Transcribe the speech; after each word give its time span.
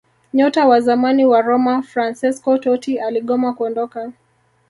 Nyota 0.33 0.67
wa 0.67 0.81
zamani 0.81 1.25
wa 1.25 1.41
Roma 1.41 1.81
Fransesco 1.81 2.57
Totti 2.57 2.99
aligoma 2.99 3.53
kuondoka 3.53 4.11